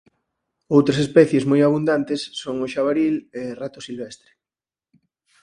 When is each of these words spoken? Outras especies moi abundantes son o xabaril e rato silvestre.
Outras 0.75 0.99
especies 1.05 1.43
moi 1.49 1.61
abundantes 1.63 2.21
son 2.41 2.55
o 2.65 2.67
xabaril 2.73 3.15
e 3.39 3.41
rato 3.61 3.79
silvestre. 3.87 4.31